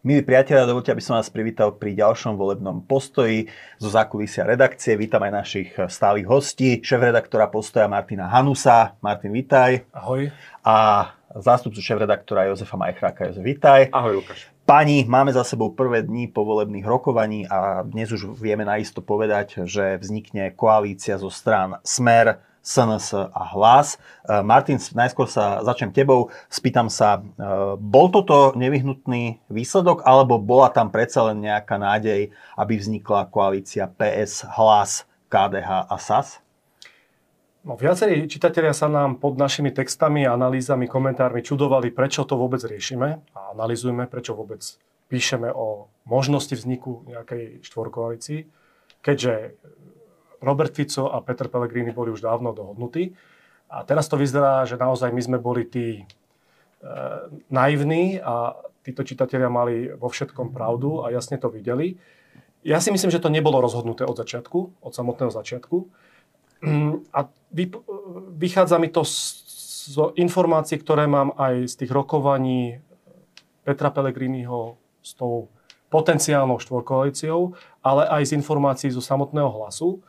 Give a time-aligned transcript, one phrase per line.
[0.00, 4.96] Milí priatelia, dovolte, aby som vás privítal pri ďalšom volebnom postoji zo zákulisia redakcie.
[4.96, 8.96] Vítam aj našich stálych hostí, šéf-redaktora postoja Martina Hanusa.
[9.04, 9.84] Martin, vítaj.
[9.92, 10.32] Ahoj.
[10.64, 11.04] A
[11.36, 13.28] zástupcu šéf-redaktora Jozefa Majchráka.
[13.28, 13.92] Jozef, vítaj.
[13.92, 14.48] Ahoj, Lukáš.
[14.64, 20.00] Pani, máme za sebou prvé dni povolebných rokovaní a dnes už vieme naisto povedať, že
[20.00, 23.96] vznikne koalícia zo strán Smer, SNS a Hlas.
[23.96, 26.28] E, Martin, najskôr sa začnem tebou.
[26.52, 27.22] Spýtam sa, e,
[27.80, 34.44] bol toto nevyhnutný výsledok, alebo bola tam predsa len nejaká nádej, aby vznikla koalícia PS,
[34.56, 36.44] Hlas, KDH a SAS?
[37.60, 43.20] No, viacerí čitatelia sa nám pod našimi textami, analýzami, komentármi čudovali, prečo to vôbec riešime
[43.36, 44.64] a analýzujeme, prečo vôbec
[45.12, 48.40] píšeme o možnosti vzniku nejakej štvorkoalícii,
[49.04, 49.60] keďže
[50.40, 53.12] Robert Fico a Peter Pellegrini boli už dávno dohodnutí.
[53.70, 56.04] A teraz to vyzerá, že naozaj my sme boli tí e,
[57.52, 62.00] naivní a títo čitatelia mali vo všetkom pravdu a jasne to videli.
[62.66, 65.76] Ja si myslím, že to nebolo rozhodnuté od začiatku, od samotného začiatku.
[67.16, 67.20] A
[67.52, 67.72] vy,
[68.36, 69.16] vychádza mi to z,
[69.92, 72.84] z informácií, ktoré mám aj z tých rokovaní
[73.64, 75.48] Petra Pellegriniho s tou
[75.88, 80.04] potenciálnou štvorkoalíciou, ale aj z informácií zo samotného hlasu.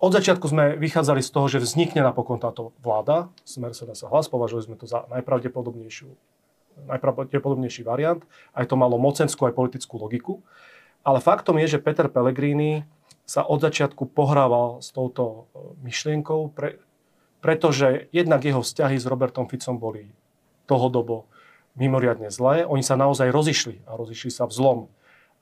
[0.00, 4.64] Od začiatku sme vychádzali z toho, že vznikne napokon táto vláda, smer sa hlas, považovali
[4.64, 6.08] sme to za najpravdepodobnejšiu,
[6.88, 8.24] najpravdepodobnejší variant.
[8.56, 10.40] Aj to malo mocenskú, aj politickú logiku.
[11.04, 12.88] Ale faktom je, že Peter Pellegrini
[13.28, 16.80] sa od začiatku pohrával s touto eh, myšlienkou, pre,
[17.44, 20.08] pretože jednak jeho vzťahy s Robertom Ficom boli
[20.64, 21.28] dlhodobo
[21.76, 22.64] mimoriadne zlé.
[22.64, 24.78] Oni sa naozaj rozišli a rozišli sa v zlom.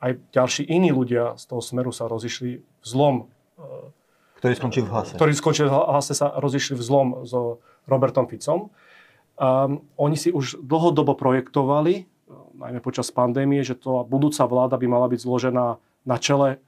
[0.03, 3.31] Aj ďalší iní ľudia z toho smeru sa rozišli v zlom
[4.39, 5.13] ktorý skončil v hlase.
[5.19, 7.59] Ktorí skončili v hlase sa rozišli v zlom so
[7.91, 8.71] Robertom Ficom.
[9.39, 12.07] Um, oni si už dlhodobo projektovali,
[12.59, 16.59] najmä počas pandémie, že to budúca vláda by mala byť zložená na čele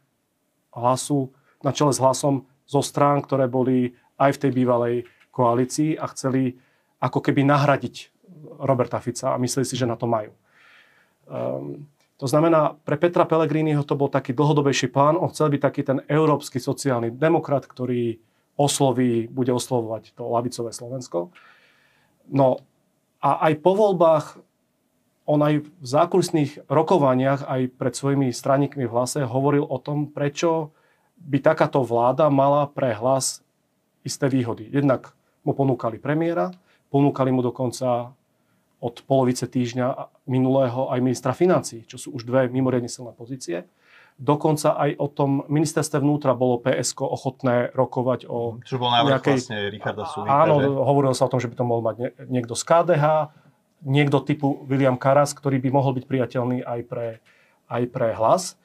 [0.70, 1.34] hlasu,
[1.66, 4.94] na čele s hlasom zo strán, ktoré boli aj v tej bývalej
[5.34, 6.54] koalícii a chceli
[7.02, 8.14] ako keby nahradiť
[8.60, 10.30] Roberta Fica a mysleli si, že na to majú.
[11.26, 15.16] Um, to znamená, pre Petra Pellegriniho to bol taký dlhodobejší plán.
[15.16, 18.20] On chcel byť taký ten európsky sociálny demokrat, ktorý
[18.60, 21.32] osloví, bude oslovovať to lavicové Slovensko.
[22.28, 22.60] No
[23.24, 24.36] a aj po voľbách
[25.24, 30.76] on aj v zákulisných rokovaniach, aj pred svojimi straníkmi v hlase hovoril o tom, prečo
[31.16, 33.40] by takáto vláda mala pre hlas
[34.04, 34.68] isté výhody.
[34.68, 36.52] Jednak mu ponúkali premiéra,
[36.92, 38.12] ponúkali mu dokonca
[38.80, 43.68] od polovice týždňa minulého aj ministra financí, čo sú už dve mimoriadne silné pozície.
[44.20, 48.60] Dokonca aj o tom ministerstve vnútra bolo PSK ochotné rokovať o...
[48.60, 49.36] Čo bol návrh nejakej...
[49.40, 50.68] vlastne Richarda Sulíka, Áno, že?
[50.68, 51.96] hovorilo sa o tom, že by to mohol mať
[52.28, 53.04] niekto z KDH,
[53.84, 57.08] niekto typu William Karas, ktorý by mohol byť priateľný aj pre,
[57.72, 58.60] aj pre hlas.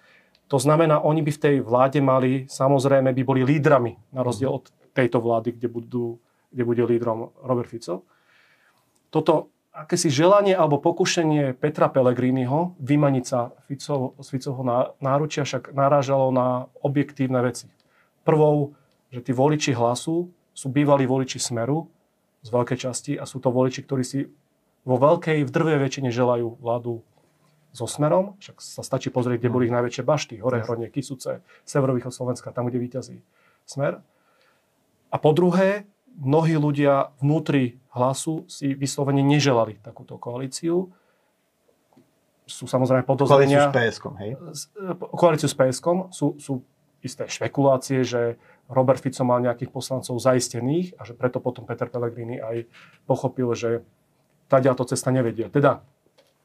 [0.51, 4.67] To znamená, oni by v tej vláde mali, samozrejme, by boli lídrami, na rozdiel od
[4.91, 6.19] tejto vlády, kde, budú,
[6.51, 8.03] kde bude lídrom Robert Fico.
[9.07, 14.63] Toto akési želanie alebo pokušenie Petra Pellegriniho vymaniť sa Fico, z Ficovho
[15.03, 17.67] náručia však narážalo na objektívne veci.
[18.23, 18.71] Prvou,
[19.11, 21.91] že tí voliči hlasu sú bývalí voliči Smeru
[22.39, 24.31] z veľkej časti a sú to voliči, ktorí si
[24.87, 27.03] vo veľkej, v drvej väčšine želajú vládu
[27.75, 28.39] so Smerom.
[28.39, 30.39] Však sa stačí pozrieť, kde boli ich najväčšie bašty.
[30.39, 33.17] Hore, Hronie, Kisuce, severovýchod Slovenska, tam, kde vyťazí
[33.67, 33.99] Smer.
[35.11, 40.91] A po druhé, mnohí ľudia vnútri hlasu si vyslovene neželali takúto koalíciu.
[42.45, 43.71] Sú samozrejme podozrenia...
[43.71, 44.31] Koalíciu s PSK, hej?
[45.15, 45.87] Koalíciu s PSK.
[46.13, 46.53] Sú, sú
[47.01, 48.37] isté špekulácie, že
[48.69, 52.65] Robert Fico mal nejakých poslancov zaistených a že preto potom Peter Pellegrini aj
[53.05, 53.85] pochopil, že
[54.49, 55.49] tá to cesta nevedia.
[55.49, 55.85] Teda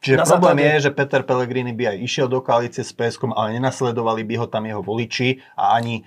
[0.00, 0.72] Čiže na problém základe...
[0.72, 4.46] je, že Peter Pellegrini by aj išiel do koalície s PSK, ale nenasledovali by ho
[4.48, 6.02] tam jeho voliči a ani e,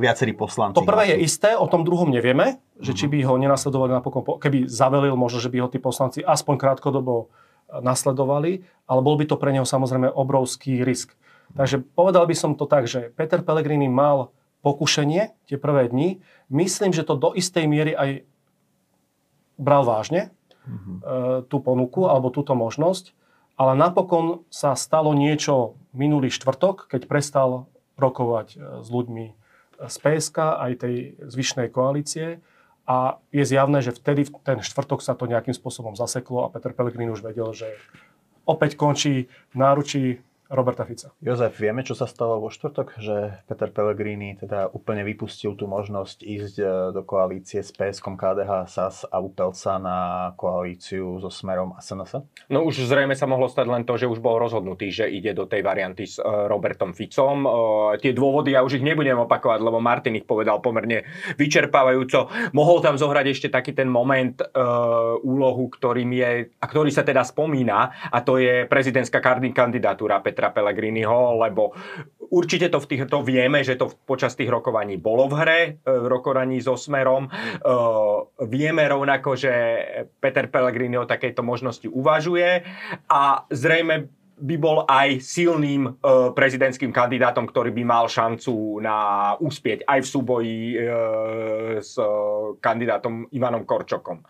[0.00, 0.80] viacerí poslanci.
[0.80, 2.96] To prvé je isté, o tom druhom nevieme, že mm-hmm.
[2.96, 7.28] či by ho nenasledovali napokon, keby zavelil, možno, že by ho tí poslanci aspoň krátkodobo
[7.68, 11.12] e, nasledovali, ale bol by to pre neho samozrejme obrovský risk.
[11.52, 14.32] Takže povedal by som to tak, že Peter Pellegrini mal
[14.64, 16.24] pokušenie tie prvé dni.
[16.48, 18.24] Myslím, že to do istej miery aj
[19.60, 20.32] bral vážne,
[20.64, 20.96] mm-hmm.
[21.52, 23.15] tú ponuku alebo túto možnosť
[23.56, 27.50] ale napokon sa stalo niečo minulý štvrtok, keď prestal
[27.96, 29.26] rokovať e, s ľuďmi
[29.76, 32.40] z PSK, aj tej zvyšnej koalície.
[32.86, 37.10] A je zjavné, že vtedy ten štvrtok sa to nejakým spôsobom zaseklo a Peter Pellegrini
[37.10, 37.66] už vedel, že
[38.46, 39.26] opäť končí
[39.58, 41.10] náručí Roberta Fica.
[41.18, 43.02] Jozef, vieme, čo sa stalo vo štvrtok?
[43.02, 43.16] Že
[43.50, 49.02] Peter Pellegrini teda úplne vypustil tú možnosť ísť e, do koalície s PSK, KDH, SAS
[49.10, 49.98] a upel sa na
[50.38, 52.22] koalíciu so Smerom a SNS?
[52.46, 55.50] No už zrejme sa mohlo stať len to, že už bol rozhodnutý, že ide do
[55.50, 57.42] tej varianty s e, Robertom Ficom.
[57.42, 57.50] E,
[57.98, 61.02] tie dôvody ja už ich nebudem opakovať, lebo Martin ich povedal pomerne
[61.42, 62.30] vyčerpávajúco.
[62.54, 64.38] Mohol tam zohrať ešte taký ten moment
[65.26, 69.18] úlohu, ktorým je, a ktorý sa teda spomína, a to je prezidentská
[69.52, 71.72] kandidatúra Petra Petra Pellegriniho, lebo
[72.28, 76.06] určite to v týchto vieme, že to počas tých rokovaní bolo v hre, e, v
[76.12, 77.24] rokovaní so Smerom.
[77.24, 77.30] E,
[78.44, 79.52] vieme rovnako, že
[80.20, 82.68] Peter Pellegrini o takejto možnosti uvažuje
[83.08, 85.90] a zrejme by bol aj silným e,
[86.36, 90.58] prezidentským kandidátom, ktorý by mal šancu na úspieť aj v súboji
[91.80, 91.96] s
[92.60, 94.20] kandidátom Ivanom Korčokom.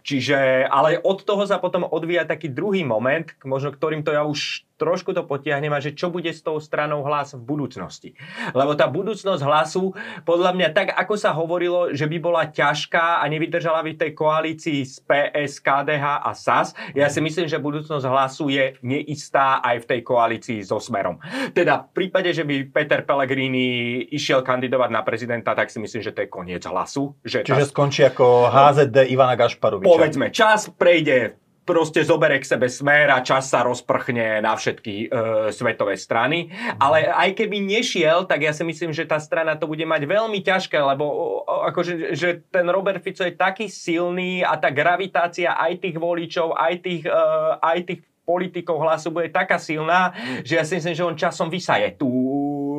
[0.00, 4.64] Čiže, ale od toho sa potom odvíja taký druhý moment, možno ktorým to ja už
[4.82, 8.18] trošku to potiahnem a že čo bude s tou stranou hlas v budúcnosti.
[8.50, 9.94] Lebo tá budúcnosť hlasu,
[10.26, 14.12] podľa mňa tak, ako sa hovorilo, že by bola ťažká a nevydržala by v tej
[14.18, 19.86] koalícii s PS, KDH a SAS, ja si myslím, že budúcnosť hlasu je neistá aj
[19.86, 21.22] v tej koalícii so Smerom.
[21.54, 26.10] Teda v prípade, že by Peter Pellegrini išiel kandidovať na prezidenta, tak si myslím, že
[26.10, 27.14] to je koniec hlasu.
[27.22, 27.70] Že Čiže tá...
[27.70, 29.86] skončí ako HZD Ivana Gašparoviča.
[29.86, 35.18] Povedzme, čas prejde proste zobere k sebe smer a čas sa rozprchne na všetky e,
[35.54, 36.50] svetové strany.
[36.82, 40.42] Ale aj keby nešiel, tak ja si myslím, že tá strana to bude mať veľmi
[40.42, 41.26] ťažké, lebo o,
[41.70, 46.74] akože, že ten Robert Fico je taký silný a tá gravitácia aj tých voličov, aj
[46.82, 47.22] tých, e,
[47.62, 50.14] aj tých politikov hlasu bude taká silná,
[50.46, 52.06] že ja si myslím, že on časom vysaje tú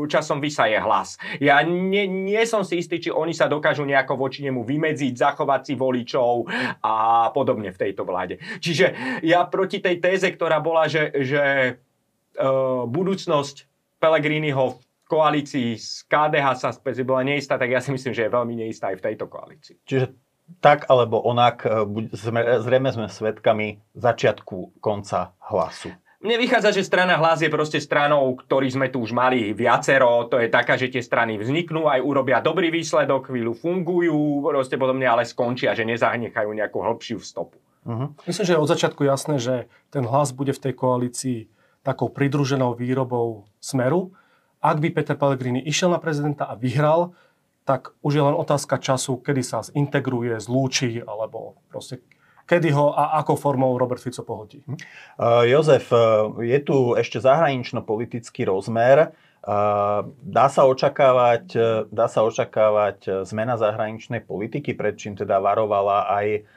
[0.05, 1.15] časom vysaje hlas.
[1.39, 5.61] Ja nie, nie som si istý, či oni sa dokážu nejako voči nemu vymedziť, zachovať
[5.67, 6.47] si voličov
[6.83, 8.39] a podobne v tejto vláde.
[8.59, 11.43] Čiže ja proti tej téze, ktorá bola, že, že
[12.39, 13.69] uh, budúcnosť
[14.03, 16.69] Pelegriniho v koalícii s KDH sa
[17.07, 19.79] bola neistá, tak ja si myslím, že je veľmi neistá aj v tejto koalícii.
[19.87, 20.11] Čiže
[20.59, 21.87] tak alebo onak, e,
[22.59, 25.95] zrejme sme svedkami začiatku konca hlasu.
[26.23, 30.23] Mne vychádza, že strana hlas je proste stranou, ktorý sme tu už mali viacero.
[30.31, 35.03] To je taká, že tie strany vzniknú, aj urobia dobrý výsledok, chvíľu fungujú, proste podobne,
[35.03, 37.59] ale skončia, že nezanechajú nejakú hĺbšiu stopu.
[37.83, 38.15] Uh-huh.
[38.23, 41.39] Myslím, že je od začiatku jasné, že ten hlas bude v tej koalícii
[41.83, 44.15] takou pridruženou výrobou Smeru.
[44.63, 47.11] Ak by Peter Pellegrini išiel na prezidenta a vyhral,
[47.67, 51.99] tak už je len otázka času, kedy sa zintegruje, zlúči, alebo proste
[52.45, 54.63] kedy ho a ako formou Robert Fico pohodí.
[54.67, 59.11] Uh, Jozef, uh, je tu ešte zahranično-politický rozmer.
[59.43, 61.55] Uh, dá sa očakávať,
[61.91, 66.47] dá sa očakávať zmena zahraničnej politiky, pred čím teda varovala aj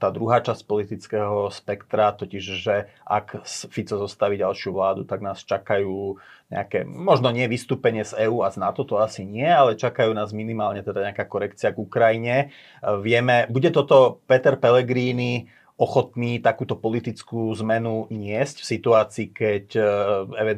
[0.00, 6.16] tá druhá časť politického spektra, totiž, že ak Fico zostaví ďalšiu vládu, tak nás čakajú
[6.48, 10.32] nejaké, možno nie vystúpenie z EÚ a z NATO, to asi nie, ale čakajú nás
[10.32, 12.36] minimálne teda nejaká korekcia k Ukrajine.
[12.80, 20.56] Ehm, vieme, bude toto Peter Pellegrini ochotný takúto politickú zmenu niesť v situácii, keď ehm,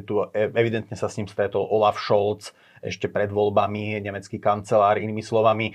[0.55, 5.73] evidentne sa s ním stretol Olaf Scholz, ešte pred voľbami, nemecký kancelár, inými slovami, e,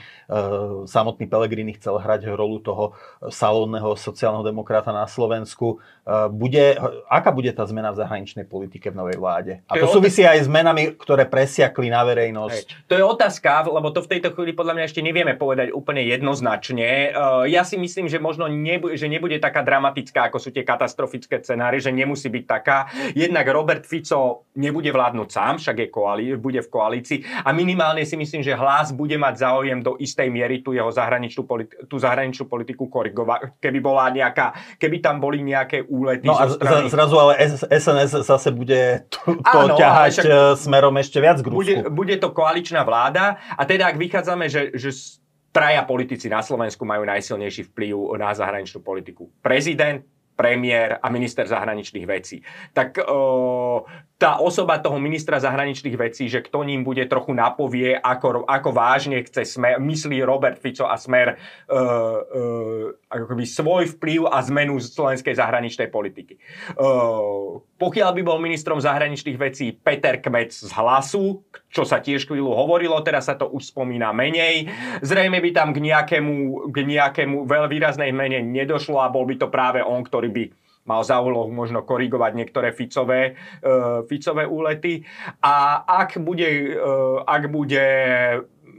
[0.85, 2.99] samotný Pelegrini chcel hrať rolu toho
[3.31, 5.79] salónneho sociálneho demokrata na Slovensku.
[6.03, 6.77] E, bude,
[7.07, 9.53] aká bude tá zmena v zahraničnej politike v novej vláde?
[9.71, 12.67] A to, to súvisí aj s zmenami, ktoré presiakli na verejnosť.
[12.67, 12.87] Hej.
[12.91, 17.15] To je otázka, lebo to v tejto chvíli podľa mňa ešte nevieme povedať úplne jednoznačne.
[17.15, 21.39] E, ja si myslím, že možno nebude, že nebude taká dramatická, ako sú tie katastrofické
[21.39, 22.91] scenári, že nemusí byť taká.
[23.15, 28.03] Jednak Robert Fico nebude vládnuť sám, však je koalí, bude v koalícii koalícii a minimálne
[28.09, 32.01] si myslím, že hlas bude mať záujem do istej miery tú jeho zahraničnú, politi- tú
[32.01, 36.25] zahraničnú politiku korigovať, keby bola nejaká, keby tam boli nejaké úlety.
[36.25, 36.89] No a strany...
[36.89, 37.33] zrazu ale
[37.69, 40.25] SNS zase bude to, to Áno, ťahať však...
[40.25, 44.73] E, smerom ešte viac k Bude, bude to koaličná vláda a teda ak vychádzame, že,
[44.73, 45.21] že
[45.53, 49.29] traja politici na Slovensku majú najsilnejší vplyv na zahraničnú politiku.
[49.41, 50.05] Prezident,
[50.37, 52.45] premiér a minister zahraničných vecí.
[52.77, 58.49] Tak o, tá osoba toho ministra zahraničných vecí, že kto ním bude trochu napovie, ako,
[58.49, 64.41] ako vážne chce smer, myslí Robert Fico a smer uh, uh, akoby svoj vplyv a
[64.49, 66.41] zmenu slovenskej zahraničnej politiky.
[66.81, 72.57] Uh, pokiaľ by bol ministrom zahraničných vecí Peter Kmec z hlasu, čo sa tiež chvíľu
[72.57, 74.73] hovorilo, teraz sa to už spomína menej,
[75.05, 79.53] zrejme by tam k nejakému, k nejakému veľmi výraznej mene nedošlo a bol by to
[79.53, 80.45] práve on, ktorý by
[80.87, 85.03] mal za úlohu možno korigovať niektoré Ficové, uh, Ficové úlety.
[85.43, 87.85] A ak bude, uh, ak bude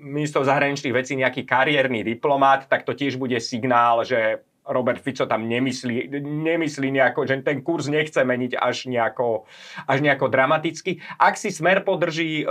[0.08, 5.48] ministrov zahraničných vecí nejaký kariérny diplomát, tak to tiež bude signál, že Robert Fico tam
[5.48, 9.48] nemyslí, nemyslí nejako, že ten kurz nechce meniť až nejako,
[9.88, 11.00] až nejako dramaticky.
[11.20, 12.46] Ak si Smer podrží e,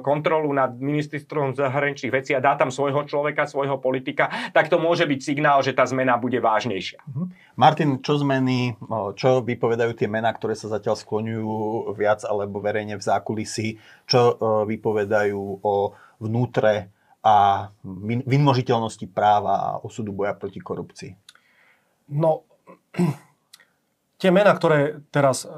[0.00, 5.04] kontrolu nad ministerstvom zahraničných vecí a dá tam svojho človeka, svojho politika, tak to môže
[5.04, 7.02] byť signál, že tá zmena bude vážnejšia.
[7.10, 7.24] Mhm.
[7.58, 8.72] Martin, čo zmeny,
[9.20, 13.76] čo vypovedajú tie mená, ktoré sa zatiaľ skloňujú viac alebo verejne v zákulisí,
[14.08, 14.34] čo e,
[14.70, 17.68] vypovedajú o vnútre a
[18.24, 21.29] vymožiteľnosti práva a osudu boja proti korupcii?
[22.10, 22.42] No,
[24.20, 25.50] tie mená, ktoré teraz e,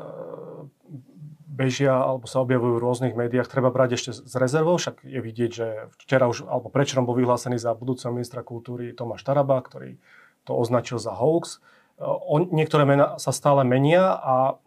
[1.49, 5.51] bežia alebo sa objavujú v rôznych médiách, treba brať ešte z rezervou, však je vidieť,
[5.51, 5.67] že
[6.05, 9.97] včera už, alebo prečerom bol vyhlásený za budúceho ministra kultúry Tomáš Taraba, ktorý
[10.45, 11.59] to označil za hoax.
[11.97, 14.61] E, on, niektoré mená sa stále menia a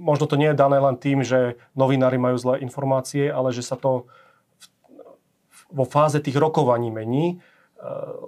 [0.00, 3.76] možno to nie je dané len tým, že novinári majú zlé informácie, ale že sa
[3.76, 4.08] to
[5.48, 7.36] v, vo fáze tých rokovaní mení, e,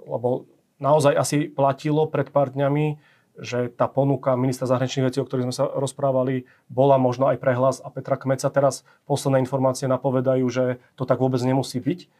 [0.09, 0.49] lebo
[0.83, 2.99] naozaj asi platilo pred pár dňami,
[3.39, 7.81] že tá ponuka ministra zahraničných vecí, o ktorých sme sa rozprávali, bola možno aj prehlas
[7.81, 8.51] a Petra Kmeca.
[8.51, 12.11] Teraz posledné informácie napovedajú, že to tak vôbec nemusí byť.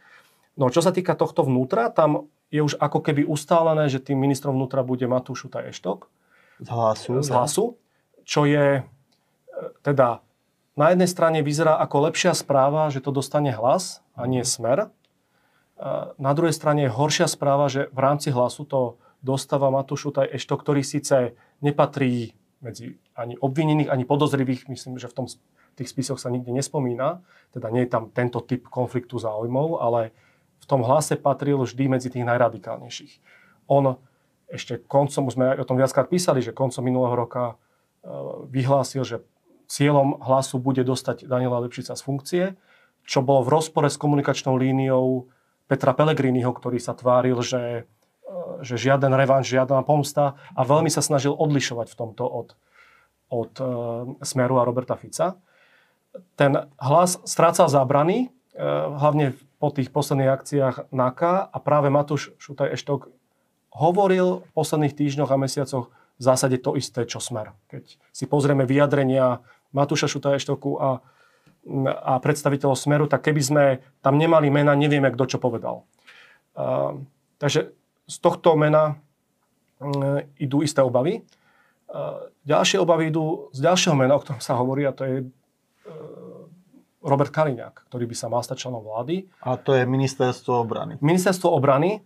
[0.57, 4.57] No čo sa týka tohto vnútra, tam je už ako keby ustálené, že tým ministrom
[4.57, 6.09] vnútra bude Matúš Šutaj Eštok.
[6.61, 7.11] Z hlasu.
[7.21, 7.65] Z hlasu,
[8.25, 8.83] čo je e,
[9.81, 10.21] teda
[10.73, 14.89] na jednej strane vyzerá ako lepšia správa, že to dostane hlas a nie smer.
[16.15, 20.55] Na druhej strane je horšia správa, že v rámci hlasu to dostáva Matúš Šutaj Ešto,
[20.55, 25.25] ktorý síce nepatrí medzi ani obvinených, ani podozrivých, myslím, že v tom
[25.75, 27.19] tých spisoch sa nikde nespomína,
[27.51, 30.15] teda nie je tam tento typ konfliktu záujmov, ale
[30.63, 33.13] v tom hlase patril vždy medzi tých najradikálnejších.
[33.67, 33.99] On
[34.47, 37.55] ešte koncom, sme o tom viackrát písali, že koncom minulého roka e,
[38.53, 39.17] vyhlásil, že
[39.67, 42.43] cieľom hlasu bude dostať Daniela Lepšica z funkcie,
[43.03, 45.27] čo bolo v rozpore s komunikačnou líniou
[45.73, 47.89] Petra Pellegriniho, ktorý sa tváril, že,
[48.29, 52.47] e, že žiaden revanš, žiadna pomsta a veľmi sa snažil odlišovať v tomto od,
[53.33, 53.67] od uh,
[54.21, 55.41] Smeru a Roberta Fica.
[56.37, 62.77] Ten hlas strácal zábrany, uh, hlavne po tých posledných akciách NAKA a práve Matúš Šutaj
[62.77, 63.09] Eštok
[63.73, 67.57] hovoril v posledných týždňoch a mesiacoch v zásade to isté, čo Smer.
[67.73, 69.41] Keď si pozrieme vyjadrenia
[69.73, 71.01] Matúša Šutaj Eštoku a
[72.03, 73.63] a predstaviteľov Smeru, tak keby sme
[74.03, 75.87] tam nemali mena, nevieme, kto čo povedal.
[76.53, 76.99] Uh,
[77.39, 77.71] takže
[78.03, 78.99] z tohto mena
[79.79, 81.23] uh, idú isté obavy.
[81.87, 85.15] Uh, ďalšie obavy idú z ďalšieho mena, o ktorom sa hovorí, a to je
[87.03, 89.27] Robert Kaliňák, ktorý by sa mal stať členom vlády.
[89.43, 90.95] A to je ministerstvo obrany.
[91.03, 91.99] Ministerstvo obrany,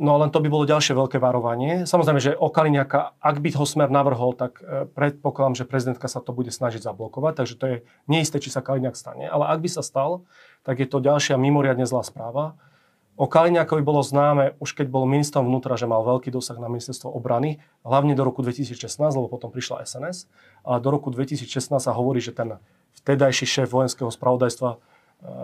[0.00, 1.84] No len to by bolo ďalšie veľké varovanie.
[1.84, 6.24] Samozrejme, že o Kaliňaka, ak by ho smer navrhol, tak e, predpokladám, že prezidentka sa
[6.24, 7.76] to bude snažiť zablokovať, takže to je
[8.08, 9.28] neisté, či sa Kaliňak stane.
[9.28, 10.24] Ale ak by sa stal,
[10.64, 12.56] tak je to ďalšia mimoriadne zlá správa.
[13.20, 17.12] O Kaliňakovi bolo známe, už keď bol ministrom vnútra, že mal veľký dosah na ministerstvo
[17.12, 20.32] obrany, hlavne do roku 2016, lebo potom prišla SNS.
[20.64, 22.56] Ale do roku 2016 sa hovorí, že ten
[23.04, 24.78] vtedajší šéf vojenského spravodajstva e,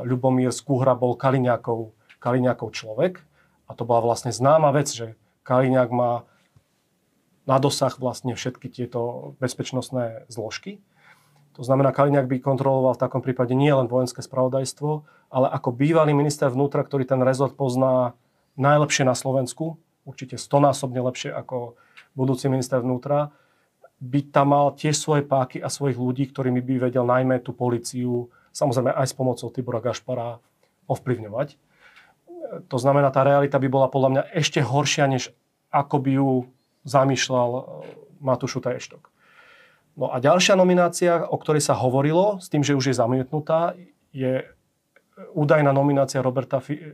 [0.08, 1.92] Ľubomír Skúhra bol Kaliňákov,
[2.24, 3.20] Kaliňákov človek
[3.66, 6.26] a to bola vlastne známa vec, že Kaliňák má
[7.46, 10.82] na dosah vlastne všetky tieto bezpečnostné zložky.
[11.54, 16.12] To znamená, Kaliňák by kontroloval v takom prípade nie len vojenské spravodajstvo, ale ako bývalý
[16.12, 18.18] minister vnútra, ktorý ten rezort pozná
[18.58, 21.78] najlepšie na Slovensku, určite stonásobne lepšie ako
[22.18, 23.32] budúci minister vnútra,
[23.96, 28.28] by tam mal tiež svoje páky a svojich ľudí, ktorými by vedel najmä tú policiu,
[28.52, 30.36] samozrejme aj s pomocou Tibora Gašpara,
[30.86, 31.56] ovplyvňovať.
[32.68, 35.34] To znamená, tá realita by bola podľa mňa ešte horšia, než
[35.70, 36.30] ako by ju
[36.86, 37.62] zamýšľal e,
[38.22, 39.10] Matúš Eštok.
[39.96, 43.72] No a ďalšia nominácia, o ktorej sa hovorilo, s tým, že už je zamietnutá,
[44.12, 44.44] je
[45.32, 46.92] údajná nominácia Roberta Fi- e,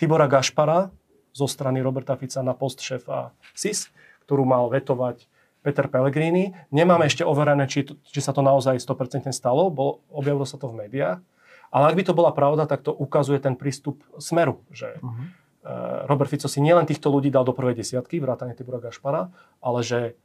[0.00, 0.88] Tibora Gašpara
[1.36, 3.92] zo strany Roberta Fica na post šéfa SIS,
[4.24, 5.28] ktorú mal vetovať
[5.60, 6.56] Peter Pellegrini.
[6.72, 10.88] Nemáme ešte overené, či, či sa to naozaj 100% stalo, bo objavilo sa to v
[10.88, 11.20] médiách.
[11.68, 16.06] Ale ak by to bola pravda, tak to ukazuje ten prístup smeru, že uh-huh.
[16.08, 19.28] Robert Fico si nielen týchto ľudí dal do prvej desiatky, vrátane Tibora Gašpara,
[19.60, 20.16] ale že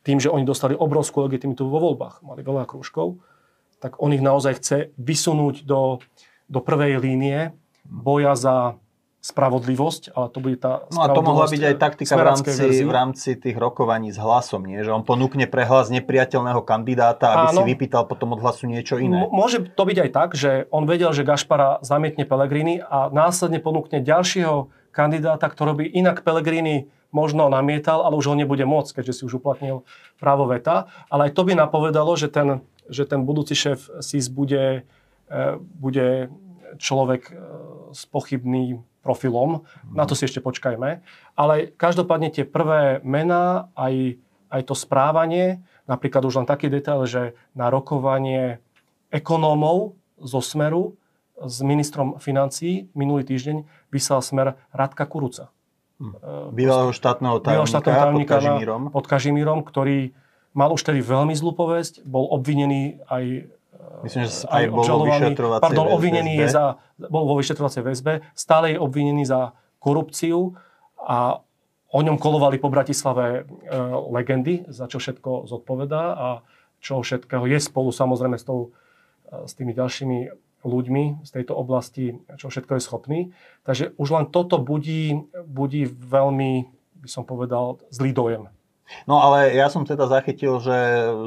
[0.00, 3.20] tým, že oni dostali obrovskú legitimitu vo voľbách, mali veľa krúžkov,
[3.80, 6.00] tak on ich naozaj chce vysunúť do,
[6.48, 7.52] do prvej línie
[7.84, 8.80] boja za
[9.20, 12.50] spravodlivosť, ale to bude tá No a to mohla byť aj taktika v rámci,
[12.80, 14.80] v rámci tých rokovaní s hlasom, nie?
[14.80, 17.60] že on ponúkne prehlas nepriateľného kandidáta, aby Áno.
[17.60, 19.28] si vypýtal potom od hlasu niečo iné.
[19.28, 23.60] M- môže to byť aj tak, že on vedel, že Gašpara zamietne Pelegrini a následne
[23.60, 29.20] ponúkne ďalšieho kandidáta, ktorý by inak Pelegrini možno namietal, ale už ho nebude môcť, keďže
[29.20, 29.84] si už uplatnil
[30.16, 30.88] právo veta.
[31.12, 34.88] Ale aj to by napovedalo, že ten, že ten budúci šéf SIS bude,
[35.28, 35.40] e,
[35.76, 36.32] bude
[36.76, 37.32] človek e,
[37.90, 39.64] s pochybným profilom.
[39.90, 41.00] Na to si ešte počkajme.
[41.34, 44.20] Ale každopádne tie prvé mená, aj,
[44.52, 48.60] aj to správanie, napríklad už len taký detail, že na rokovanie
[49.08, 51.00] ekonómov zo Smeru
[51.40, 55.48] s ministrom financí minulý týždeň vyslal Smer Radka Kuruca.
[56.00, 56.52] Hm.
[56.52, 58.82] Bývalého štátneho tajomníka, štátneho tajomníka pod Kažimírom.
[58.92, 59.98] pod Kažimírom, ktorý
[60.52, 63.48] mal už tedy veľmi zlú povesť, bol obvinený aj
[64.00, 66.64] Myslím, že aj, aj bol vyšetrovacej pardon, obvinený je za,
[66.96, 70.56] bol vo vyšetrovacej väzbe, stále je obvinený za korupciu
[71.00, 71.40] a
[71.90, 73.42] o ňom kolovali po Bratislave e,
[74.14, 76.28] legendy, za čo všetko zodpovedá a
[76.80, 78.72] čo všetkého je spolu samozrejme s, tou,
[79.28, 80.18] e, s tými ďalšími
[80.60, 83.20] ľuďmi z tejto oblasti, čo všetko je schopný.
[83.64, 86.68] Takže už len toto budí, budí veľmi,
[87.00, 88.44] by som povedal, zlý dojem
[89.06, 90.76] No ale ja som teda zachytil, že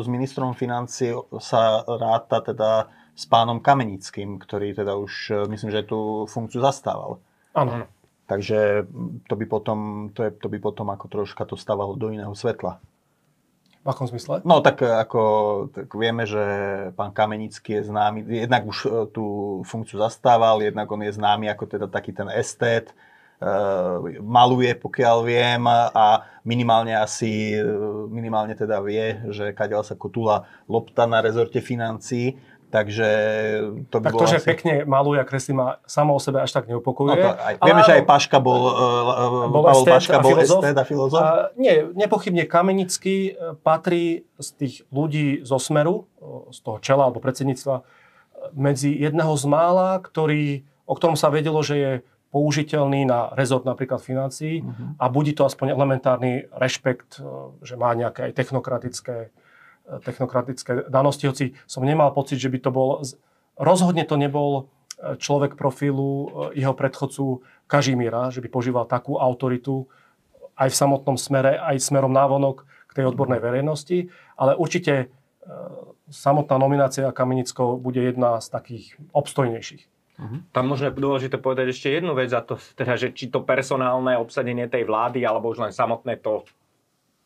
[0.03, 5.85] s ministrom financí sa ráta teda s pánom Kamenickým, ktorý teda už, e, myslím, že
[5.85, 7.21] tú funkciu zastával.
[7.53, 7.85] Áno.
[8.25, 8.89] Takže
[9.29, 12.81] to by potom, to, je, to by potom ako troška to stávalo do iného svetla.
[13.83, 14.41] V akom zmysle?
[14.47, 15.21] No tak ako
[15.75, 16.41] tak vieme, že
[16.95, 19.25] pán Kamenický je známy, jednak už e, tú
[19.67, 22.97] funkciu zastával, jednak on je známy ako teda taký ten estét, Eh,
[24.23, 27.63] maluje, pokiaľ viem, a minimálne asi, eh,
[28.07, 32.39] minimálne teda vie, že kadeľ sa kotula lopta na rezorte financií,
[32.73, 33.09] Takže
[33.93, 34.47] to by tak to, že asi...
[34.49, 37.21] pekne maluje a kreslí ma samo o sebe až tak neupokojuje.
[37.21, 40.61] No to aj, vieme, že aj Paška bol, uh, bol Pavel Paška bol filozof.
[40.65, 41.21] a filozof.
[41.21, 46.09] A, nie, nepochybne Kamenický patrí z tých ľudí zo Smeru,
[46.49, 47.85] z toho čela alebo predsedníctva,
[48.57, 51.91] medzi jedného z mála, ktorý, o ktorom sa vedelo, že je
[52.33, 54.97] použiteľný na rezort napríklad financií uh-huh.
[54.97, 61.29] a budí to aspoň elementárny rešpekt, e, že má nejaké aj technokratické, e, technokratické danosti,
[61.29, 63.05] hoci som nemal pocit, že by to bol...
[63.53, 64.51] Rozhodne to nebol
[64.97, 69.85] e, človek profilu jeho predchodcu Kažimíra, že by požíval takú autoritu
[70.57, 73.45] aj v samotnom smere, aj smerom návonok k tej odbornej mhm.
[73.45, 74.09] verejnosti,
[74.41, 75.13] ale určite
[76.07, 79.92] samotná nominácia Kamenického bude jedna z takých obstojnejších.
[80.13, 80.45] Uh-huh.
[80.53, 84.13] Tam možno je dôležité povedať ešte jednu vec, a to teda, že či to personálne
[84.21, 86.45] obsadenie tej vlády, alebo už len samotné to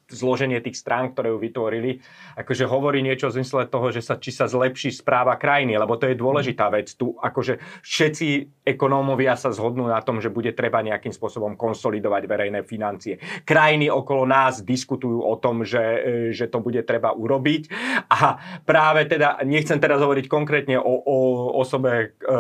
[0.07, 1.99] zloženie tých strán, ktoré ju vytvorili,
[2.39, 6.07] akože hovorí niečo v zmysle toho, že sa, či sa zlepší správa krajiny, lebo to
[6.07, 6.87] je dôležitá vec.
[6.95, 8.27] Tu akože všetci
[8.63, 13.19] ekonómovia sa zhodnú na tom, že bude treba nejakým spôsobom konsolidovať verejné financie.
[13.43, 17.71] Krajiny okolo nás diskutujú o tom, že, e, že to bude treba urobiť
[18.07, 21.17] a práve teda, nechcem teraz hovoriť konkrétne o, o
[21.59, 22.35] osobe e,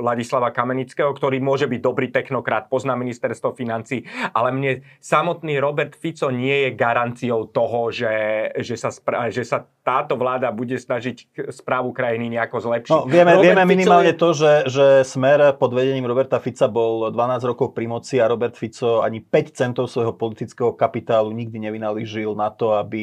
[0.00, 4.70] Ladislava Kamenického, ktorý môže byť dobrý technokrat, pozná ministerstvo financí, ale mne
[5.02, 8.12] samotný Robert Fico nie je garanciou toho, že,
[8.60, 12.92] že, sa, spra- že sa táto vláda bude snažiť správu krajiny nejako zlepšiť.
[12.92, 14.20] No, vieme, vieme minimálne je...
[14.20, 18.54] to, že, že Smer pod vedením Roberta Fica bol 12 rokov pri moci a Robert
[18.54, 23.02] Fico ani 5 centov svojho politického kapitálu nikdy nevynalížil na to, aby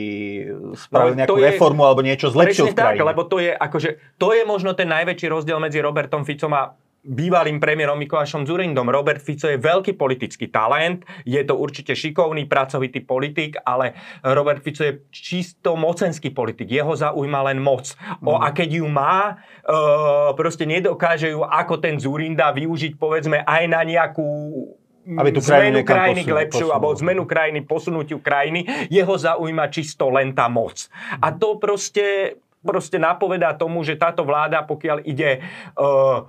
[0.77, 3.01] spravil no, nejakú je, reformu alebo niečo zlepšil v krajine.
[3.01, 3.89] Tak, lebo to je, akože,
[4.21, 8.91] to je možno ten najväčší rozdiel medzi Robertom Ficom a bývalým premiérom Mikulášom Zurindom.
[8.91, 14.83] Robert Fico je veľký politický talent, je to určite šikovný, pracovitý politik, ale Robert Fico
[14.83, 16.67] je čisto mocenský politik.
[16.67, 17.95] Jeho zaujíma len moc.
[18.19, 18.43] O, mm.
[18.43, 23.81] a keď ju má, uh, proste nedokáže ju ako ten Zurinda využiť povedzme aj na
[23.87, 24.27] nejakú
[25.07, 30.11] aby tú zmenu krajiny posunú, k lepšiu, alebo zmenu krajiny, posunutiu krajiny, jeho zaujíma čisto
[30.11, 30.91] len tá moc.
[31.23, 35.39] A to proste, proste napovedá tomu, že táto vláda, pokiaľ ide
[35.79, 36.27] uh,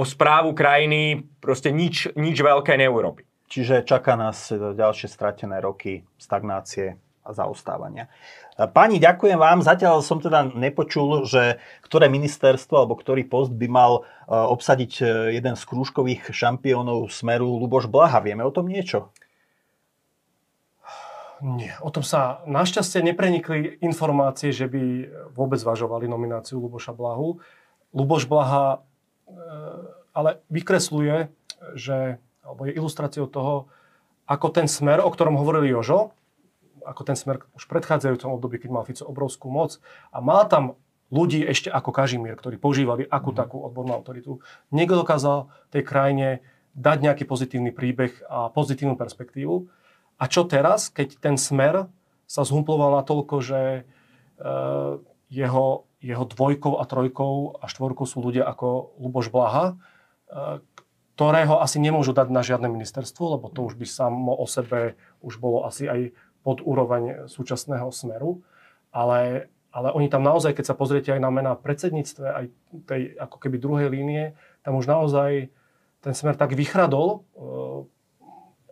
[0.00, 3.28] o správu krajiny proste nič, nič veľké neurobi.
[3.52, 8.08] Čiže čaká nás ďalšie stratené roky stagnácie a zaostávania.
[8.56, 9.60] Pani, ďakujem vám.
[9.60, 15.04] Zatiaľ som teda nepočul, že ktoré ministerstvo alebo ktorý post by mal e, obsadiť e,
[15.36, 18.20] jeden z krúžkových šampiónov Smeru Luboš Blaha.
[18.20, 19.12] Vieme o tom niečo?
[21.40, 27.40] Nie, o tom sa našťastie neprenikli informácie, že by vôbec zvažovali nomináciu Luboša Blahu.
[27.96, 28.84] Luboš Blaha
[30.14, 31.30] ale vykresluje,
[31.74, 33.70] že, alebo je ilustráciou toho,
[34.30, 36.14] ako ten smer, o ktorom hovoril Jožo,
[36.86, 39.76] ako ten smer už v predchádzajúcom období, keď mal Fico obrovskú moc
[40.14, 40.78] a mal tam
[41.10, 43.38] ľudí ešte ako Kažimír, ktorí používali akú mhm.
[43.38, 44.38] takú odbornú autoritu.
[44.70, 46.28] Niekto dokázal tej krajine
[46.70, 49.66] dať nejaký pozitívny príbeh a pozitívnu perspektívu.
[50.20, 51.90] A čo teraz, keď ten smer
[52.30, 53.82] sa zhumploval natoľko, že e,
[55.34, 60.64] jeho jeho dvojkou a trojkou a štvorkou sú ľudia ako Luboš Blaha, e,
[61.14, 65.36] ktorého asi nemôžu dať na žiadne ministerstvo, lebo to už by samo o sebe už
[65.36, 68.40] bolo asi aj pod úroveň súčasného smeru.
[68.88, 72.44] Ale, ale oni tam naozaj, keď sa pozriete aj na mená predsedníctve, aj
[72.88, 74.32] tej ako keby druhej línie,
[74.64, 75.52] tam už naozaj
[76.00, 77.28] ten smer tak vychradol,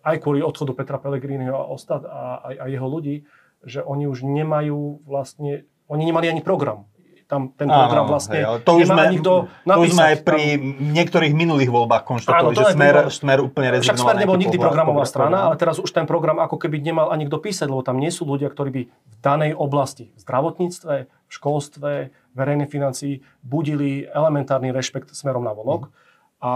[0.00, 3.28] aj kvôli odchodu Petra Pellegriniho a, ostat, a, a, a jeho ľudí,
[3.60, 6.88] že oni už nemajú vlastne, oni nemali ani program
[7.28, 9.76] tam ten program vlastne hej, to už sme, nikto napísať.
[9.76, 10.60] To už sme aj pri tam...
[10.96, 14.00] niektorých minulých voľbách konštatovali, že smer, bolo, smer úplne rezignoval.
[14.00, 17.28] Však Smer nebol nikdy programová strana, ale teraz už ten program ako keby nemal ani
[17.28, 21.30] kto písať, lebo tam nie sú ľudia, ktorí by v danej oblasti, v zdravotníctve, v
[21.30, 21.92] školstve,
[22.32, 25.90] verejnej financii budili elementárny rešpekt smerom na vonok.
[25.90, 25.92] Mm.
[26.38, 26.54] A,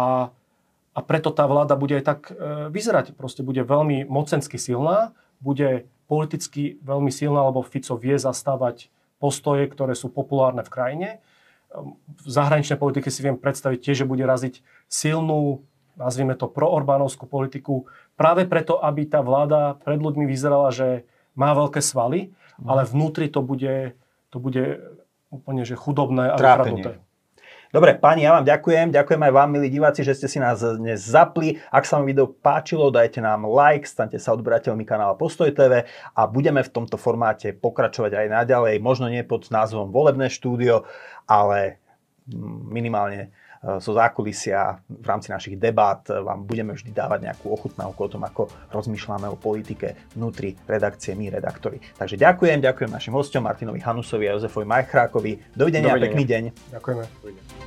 [0.96, 2.32] a preto tá vláda bude aj tak e,
[2.72, 3.12] vyzerať.
[3.18, 8.88] Proste bude veľmi mocensky silná, bude politicky veľmi silná, lebo Fico vie zastávať
[9.22, 11.08] postoje, ktoré sú populárne v krajine.
[12.26, 14.58] V zahraničnej politike si viem predstaviť tiež, že bude raziť
[14.90, 15.62] silnú,
[15.94, 17.86] nazvime to proorbánovskú politiku,
[18.18, 21.06] práve preto, aby tá vláda pred ľuďmi vyzerala, že
[21.38, 22.66] má veľké svaly, mhm.
[22.66, 23.94] ale vnútri to bude,
[24.34, 24.82] to bude
[25.30, 27.00] úplne že chudobné a vykraduté.
[27.72, 28.92] Dobre, páni, ja vám ďakujem.
[28.92, 31.56] Ďakujem aj vám, milí diváci, že ste si nás dnes zapli.
[31.72, 36.22] Ak sa vám video páčilo, dajte nám like, stante sa odberateľmi kanála Postoj TV a
[36.28, 38.76] budeme v tomto formáte pokračovať aj naďalej.
[38.76, 40.84] Možno nie pod názvom Volebné štúdio,
[41.24, 41.80] ale
[42.68, 43.32] minimálne
[43.64, 48.20] e, zo zákulisia v rámci našich debát vám budeme vždy dávať nejakú ochutnávku o tom,
[48.28, 51.80] ako rozmýšľame o politike vnútri redakcie my redaktori.
[51.96, 55.56] Takže ďakujem, ďakujem našim hostom Martinovi Hanusovi a Jozefovi Majchrákovi.
[55.56, 56.04] Dovidenia, Dovidenia.
[56.04, 56.42] pekný deň.
[56.76, 57.04] Ďakujeme.
[57.24, 57.61] Dovidenia.